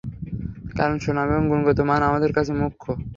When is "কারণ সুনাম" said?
0.77-1.27